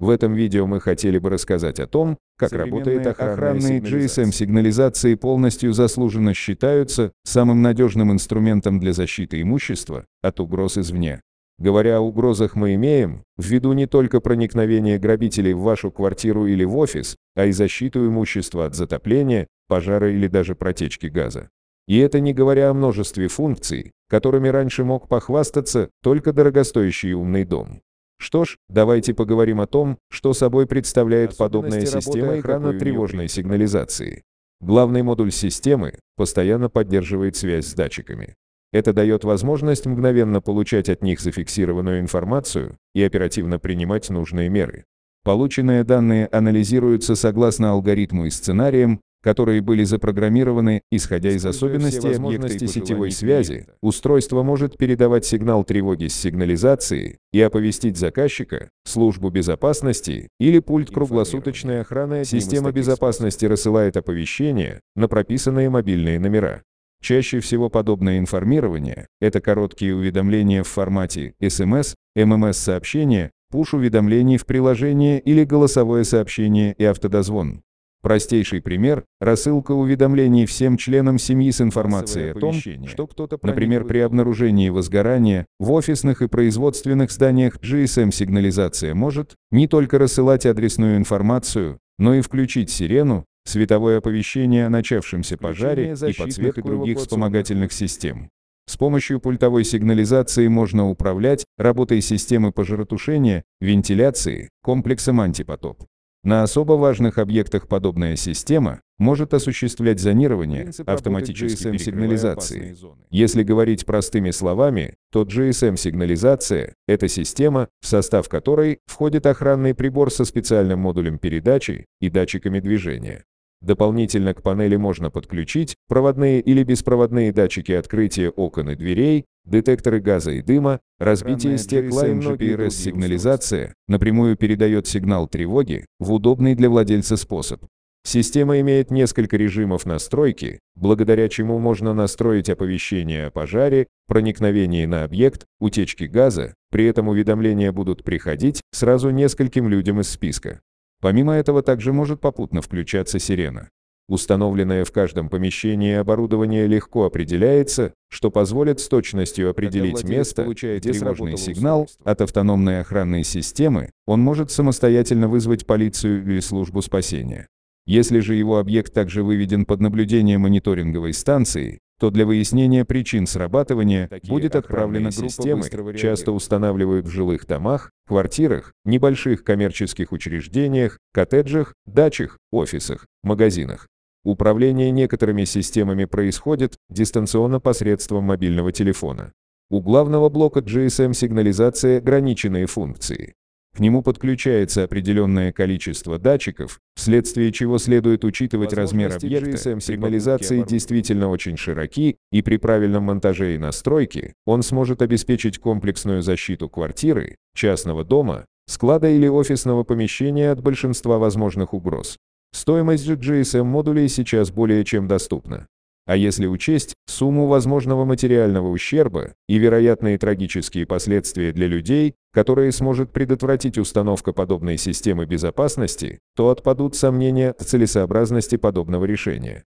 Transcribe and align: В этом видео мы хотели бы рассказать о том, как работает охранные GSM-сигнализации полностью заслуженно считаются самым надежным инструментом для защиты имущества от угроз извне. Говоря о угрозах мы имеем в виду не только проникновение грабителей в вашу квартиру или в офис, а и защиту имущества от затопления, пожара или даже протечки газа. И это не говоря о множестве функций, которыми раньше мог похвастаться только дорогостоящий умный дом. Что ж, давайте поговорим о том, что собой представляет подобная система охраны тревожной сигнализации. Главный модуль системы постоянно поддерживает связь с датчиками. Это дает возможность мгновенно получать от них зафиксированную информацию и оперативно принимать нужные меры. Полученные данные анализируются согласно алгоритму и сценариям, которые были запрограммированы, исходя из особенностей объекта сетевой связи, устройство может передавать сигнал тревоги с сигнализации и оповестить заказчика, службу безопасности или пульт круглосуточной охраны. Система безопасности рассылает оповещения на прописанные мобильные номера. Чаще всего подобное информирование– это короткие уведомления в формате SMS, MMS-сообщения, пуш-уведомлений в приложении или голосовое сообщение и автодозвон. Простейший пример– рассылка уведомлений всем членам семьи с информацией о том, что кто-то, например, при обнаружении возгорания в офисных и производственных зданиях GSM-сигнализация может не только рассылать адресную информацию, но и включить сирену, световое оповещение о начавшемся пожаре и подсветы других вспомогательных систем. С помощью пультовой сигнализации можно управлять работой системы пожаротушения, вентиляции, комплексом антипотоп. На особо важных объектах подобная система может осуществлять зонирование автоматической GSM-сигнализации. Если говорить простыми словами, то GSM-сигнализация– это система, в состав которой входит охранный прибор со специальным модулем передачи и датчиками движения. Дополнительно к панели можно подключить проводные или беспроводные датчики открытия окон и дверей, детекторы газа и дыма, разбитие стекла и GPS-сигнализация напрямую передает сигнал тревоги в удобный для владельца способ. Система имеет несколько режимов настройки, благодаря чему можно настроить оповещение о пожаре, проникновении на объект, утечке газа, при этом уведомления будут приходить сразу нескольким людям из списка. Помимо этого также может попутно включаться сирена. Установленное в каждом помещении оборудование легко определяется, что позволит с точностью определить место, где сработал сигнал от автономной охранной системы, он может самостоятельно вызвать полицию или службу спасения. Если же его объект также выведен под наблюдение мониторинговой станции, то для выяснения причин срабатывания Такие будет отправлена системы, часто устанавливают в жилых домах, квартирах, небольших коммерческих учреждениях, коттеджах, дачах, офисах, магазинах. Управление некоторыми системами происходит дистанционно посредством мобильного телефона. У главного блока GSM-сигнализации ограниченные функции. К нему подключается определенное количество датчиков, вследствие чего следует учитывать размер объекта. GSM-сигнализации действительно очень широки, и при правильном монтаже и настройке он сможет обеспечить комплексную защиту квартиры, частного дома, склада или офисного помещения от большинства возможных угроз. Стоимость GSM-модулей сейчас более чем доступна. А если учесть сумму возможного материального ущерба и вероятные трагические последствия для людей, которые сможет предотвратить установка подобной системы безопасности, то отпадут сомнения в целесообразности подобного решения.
В 0.00 0.08
этом 0.08 0.32
видео 0.32 0.66
мы 0.66 0.80
хотели 0.80 1.18
бы 1.18 1.28
рассказать 1.28 1.78
о 1.78 1.86
том, 1.86 2.16
как 2.38 2.52
работает 2.52 3.06
охранные 3.06 3.80
GSM-сигнализации 3.80 5.14
полностью 5.14 5.74
заслуженно 5.74 6.32
считаются 6.32 7.12
самым 7.22 7.60
надежным 7.60 8.10
инструментом 8.10 8.80
для 8.80 8.94
защиты 8.94 9.42
имущества 9.42 10.06
от 10.22 10.40
угроз 10.40 10.78
извне. 10.78 11.20
Говоря 11.58 11.98
о 11.98 12.00
угрозах 12.00 12.54
мы 12.54 12.74
имеем 12.76 13.24
в 13.36 13.44
виду 13.44 13.74
не 13.74 13.86
только 13.86 14.20
проникновение 14.20 14.98
грабителей 14.98 15.52
в 15.52 15.60
вашу 15.60 15.90
квартиру 15.90 16.46
или 16.46 16.64
в 16.64 16.78
офис, 16.78 17.16
а 17.36 17.44
и 17.44 17.52
защиту 17.52 18.06
имущества 18.06 18.64
от 18.64 18.74
затопления, 18.74 19.48
пожара 19.68 20.10
или 20.10 20.28
даже 20.28 20.54
протечки 20.54 21.08
газа. 21.08 21.50
И 21.86 21.98
это 21.98 22.20
не 22.20 22.32
говоря 22.32 22.70
о 22.70 22.74
множестве 22.74 23.28
функций, 23.28 23.92
которыми 24.08 24.48
раньше 24.48 24.82
мог 24.82 25.08
похвастаться 25.08 25.90
только 26.02 26.32
дорогостоящий 26.32 27.12
умный 27.12 27.44
дом. 27.44 27.82
Что 28.20 28.44
ж, 28.44 28.58
давайте 28.68 29.14
поговорим 29.14 29.62
о 29.62 29.66
том, 29.66 29.96
что 30.10 30.34
собой 30.34 30.66
представляет 30.66 31.38
подобная 31.38 31.86
система 31.86 32.34
охраны 32.34 32.78
тревожной 32.78 33.28
сигнализации. 33.28 34.24
Главный 34.60 35.02
модуль 35.02 35.32
системы 35.32 35.94
постоянно 36.16 36.68
поддерживает 36.68 37.36
связь 37.36 37.68
с 37.68 37.72
датчиками. 37.72 38.34
Это 38.74 38.92
дает 38.92 39.24
возможность 39.24 39.86
мгновенно 39.86 40.42
получать 40.42 40.90
от 40.90 41.02
них 41.02 41.18
зафиксированную 41.18 42.00
информацию 42.00 42.76
и 42.94 43.02
оперативно 43.02 43.58
принимать 43.58 44.10
нужные 44.10 44.50
меры. 44.50 44.84
Полученные 45.24 45.82
данные 45.82 46.26
анализируются 46.26 47.14
согласно 47.14 47.70
алгоритму 47.70 48.26
и 48.26 48.30
сценариям, 48.30 49.00
которые 49.22 49.60
были 49.60 49.84
запрограммированы, 49.84 50.82
исходя 50.90 51.30
из 51.30 51.44
особенностей 51.44 52.14
объекта 52.14 52.66
сетевой 52.66 53.10
связи, 53.10 53.66
устройство 53.82 54.42
может 54.42 54.76
передавать 54.76 55.24
сигнал 55.24 55.64
тревоги 55.64 56.06
с 56.06 56.14
сигнализации 56.14 57.18
и 57.32 57.40
оповестить 57.40 57.96
заказчика, 57.96 58.70
службу 58.84 59.30
безопасности 59.30 60.28
или 60.38 60.58
пульт 60.58 60.90
круглосуточной 60.90 61.80
охраны. 61.80 62.24
Система 62.24 62.72
безопасности 62.72 63.44
рассылает 63.44 63.96
оповещения 63.96 64.80
на 64.96 65.08
прописанные 65.08 65.70
мобильные 65.70 66.18
номера. 66.18 66.62
Чаще 67.02 67.40
всего 67.40 67.70
подобное 67.70 68.18
информирование– 68.18 69.06
это 69.20 69.40
короткие 69.40 69.96
уведомления 69.96 70.62
в 70.62 70.68
формате 70.68 71.32
SMS, 71.40 71.94
MMS-сообщения, 72.16 73.30
пуш-уведомлений 73.50 74.36
в 74.36 74.44
приложении 74.44 75.18
или 75.18 75.44
голосовое 75.44 76.04
сообщение 76.04 76.74
и 76.76 76.84
автодозвон. 76.84 77.62
Простейший 78.02 78.62
пример– 78.62 79.04
рассылка 79.20 79.72
уведомлений 79.72 80.46
всем 80.46 80.78
членам 80.78 81.18
семьи 81.18 81.50
с 81.50 81.60
информацией 81.60 82.30
о 82.30 82.34
том, 82.34 82.54
что 82.86 83.06
кто-то, 83.06 83.38
например, 83.42 83.84
при 83.84 83.98
обнаружении 83.98 84.70
возгорания 84.70 85.46
в 85.58 85.70
офисных 85.72 86.22
и 86.22 86.28
производственных 86.28 87.10
зданиях 87.10 87.58
GSM-сигнализация 87.58 88.94
может 88.94 89.34
не 89.50 89.68
только 89.68 89.98
рассылать 89.98 90.46
адресную 90.46 90.96
информацию, 90.96 91.78
но 91.98 92.14
и 92.14 92.22
включить 92.22 92.70
сирену, 92.70 93.26
световое 93.44 93.98
оповещение 93.98 94.66
о 94.66 94.70
начавшемся 94.70 95.36
пожаре 95.36 95.92
и 95.92 96.12
подсветы 96.14 96.62
других 96.62 96.98
вспомогательных 96.98 97.70
систем. 97.70 98.30
С 98.66 98.76
помощью 98.76 99.20
пультовой 99.20 99.64
сигнализации 99.64 100.46
можно 100.46 100.88
управлять 100.88 101.44
работой 101.58 102.00
системы 102.00 102.52
пожаротушения, 102.52 103.42
вентиляции, 103.60 104.48
комплексом 104.62 105.20
антипотоп. 105.20 105.82
На 106.22 106.42
особо 106.42 106.74
важных 106.74 107.16
объектах 107.16 107.66
подобная 107.66 108.14
система 108.16 108.82
может 108.98 109.32
осуществлять 109.32 110.00
зонирование 110.00 110.70
автоматической 110.84 111.72
GSM-сигнализации. 111.72 112.76
Если 113.10 113.42
говорить 113.42 113.86
простыми 113.86 114.30
словами, 114.30 114.96
то 115.10 115.22
GSM-сигнализация– 115.22 116.74
это 116.86 117.08
система, 117.08 117.68
в 117.80 117.86
состав 117.86 118.28
которой 118.28 118.80
входит 118.84 119.24
охранный 119.24 119.74
прибор 119.74 120.12
со 120.12 120.26
специальным 120.26 120.80
модулем 120.80 121.18
передачи 121.18 121.86
и 122.00 122.10
датчиками 122.10 122.60
движения. 122.60 123.24
Дополнительно 123.60 124.32
к 124.32 124.42
панели 124.42 124.76
можно 124.76 125.10
подключить 125.10 125.76
проводные 125.86 126.40
или 126.40 126.62
беспроводные 126.62 127.32
датчики 127.32 127.72
открытия 127.72 128.30
окон 128.30 128.70
и 128.70 128.74
дверей, 128.74 129.26
детекторы 129.44 130.00
газа 130.00 130.30
и 130.30 130.40
дыма, 130.40 130.80
разбитие 130.98 131.58
стекла 131.58 132.06
и 132.06 132.12
GPS-сигнализация 132.12 133.74
напрямую 133.86 134.36
передает 134.36 134.86
сигнал 134.86 135.28
тревоги 135.28 135.84
в 135.98 136.12
удобный 136.12 136.54
для 136.54 136.70
владельца 136.70 137.16
способ. 137.16 137.62
Система 138.02 138.60
имеет 138.60 138.90
несколько 138.90 139.36
режимов 139.36 139.84
настройки, 139.84 140.60
благодаря 140.74 141.28
чему 141.28 141.58
можно 141.58 141.92
настроить 141.92 142.48
оповещение 142.48 143.26
о 143.26 143.30
пожаре, 143.30 143.88
проникновении 144.06 144.86
на 144.86 145.04
объект, 145.04 145.44
утечке 145.60 146.06
газа, 146.06 146.54
при 146.70 146.86
этом 146.86 147.08
уведомления 147.08 147.72
будут 147.72 148.02
приходить 148.02 148.62
сразу 148.72 149.10
нескольким 149.10 149.68
людям 149.68 150.00
из 150.00 150.08
списка. 150.08 150.60
Помимо 151.00 151.34
этого 151.34 151.62
также 151.62 151.92
может 151.92 152.20
попутно 152.20 152.62
включаться 152.62 153.18
сирена. 153.18 153.70
Установленное 154.08 154.84
в 154.84 154.90
каждом 154.90 155.28
помещении 155.28 155.94
оборудование 155.94 156.66
легко 156.66 157.04
определяется, 157.04 157.94
что 158.08 158.32
позволит 158.32 158.80
с 158.80 158.88
точностью 158.88 159.48
определить 159.48 160.02
место, 160.02 160.44
где 160.44 160.92
сработал 160.92 161.38
сигнал 161.38 161.88
от 162.02 162.20
автономной 162.20 162.80
охранной 162.80 163.22
системы, 163.22 163.90
он 164.06 164.20
может 164.20 164.50
самостоятельно 164.50 165.28
вызвать 165.28 165.64
полицию 165.64 166.24
или 166.24 166.40
службу 166.40 166.82
спасения. 166.82 167.46
Если 167.86 168.18
же 168.18 168.34
его 168.34 168.58
объект 168.58 168.92
также 168.92 169.22
выведен 169.22 169.64
под 169.64 169.80
наблюдение 169.80 170.38
мониторинговой 170.38 171.12
станции, 171.12 171.78
то 172.00 172.10
для 172.10 172.24
выяснения 172.24 172.86
причин 172.86 173.26
срабатывания 173.26 174.08
Такие 174.08 174.32
будет 174.32 174.56
отправлена 174.56 175.10
системы, 175.10 175.68
часто 175.98 176.32
устанавливают 176.32 177.06
в 177.06 177.10
жилых 177.10 177.46
домах, 177.46 177.90
квартирах, 178.06 178.72
небольших 178.86 179.44
коммерческих 179.44 180.10
учреждениях, 180.10 180.98
коттеджах, 181.12 181.74
дачах, 181.84 182.38
офисах, 182.50 183.06
магазинах. 183.22 183.86
Управление 184.24 184.90
некоторыми 184.90 185.44
системами 185.44 186.06
происходит 186.06 186.76
дистанционно 186.88 187.60
посредством 187.60 188.24
мобильного 188.24 188.72
телефона. 188.72 189.32
У 189.68 189.82
главного 189.82 190.30
блока 190.30 190.60
GSM-сигнализации 190.60 191.98
ограниченные 191.98 192.64
функции. 192.64 193.34
К 193.80 193.82
нему 193.82 194.02
подключается 194.02 194.84
определенное 194.84 195.52
количество 195.52 196.18
датчиков, 196.18 196.80
вследствие 196.96 197.50
чего 197.50 197.78
следует 197.78 198.26
учитывать 198.26 198.74
размер 198.74 199.16
объекта. 199.16 199.52
GSM-сигнализации 199.52 200.62
действительно 200.68 201.30
очень 201.30 201.56
широки, 201.56 202.18
и 202.30 202.42
при 202.42 202.58
правильном 202.58 203.04
монтаже 203.04 203.54
и 203.54 203.58
настройке 203.58 204.34
он 204.44 204.62
сможет 204.62 205.00
обеспечить 205.00 205.58
комплексную 205.58 206.20
защиту 206.20 206.68
квартиры, 206.68 207.36
частного 207.54 208.04
дома, 208.04 208.44
склада 208.66 209.08
или 209.08 209.28
офисного 209.28 209.82
помещения 209.82 210.50
от 210.50 210.60
большинства 210.60 211.16
возможных 211.16 211.72
угроз. 211.72 212.18
Стоимость 212.52 213.08
GSM-модулей 213.08 214.08
сейчас 214.08 214.50
более 214.50 214.84
чем 214.84 215.08
доступна. 215.08 215.68
А 216.06 216.16
если 216.16 216.46
учесть 216.46 216.94
сумму 217.06 217.46
возможного 217.46 218.04
материального 218.04 218.68
ущерба 218.68 219.32
и 219.48 219.56
вероятные 219.56 220.18
трагические 220.18 220.84
последствия 220.84 221.52
для 221.52 221.66
людей, 221.66 222.14
которые 222.32 222.72
сможет 222.72 223.12
предотвратить 223.12 223.78
установка 223.78 224.32
подобной 224.32 224.78
системы 224.78 225.26
безопасности, 225.26 226.20
то 226.36 226.50
отпадут 226.50 226.94
сомнения 226.94 227.54
в 227.58 227.64
целесообразности 227.64 228.56
подобного 228.56 229.04
решения. 229.04 229.64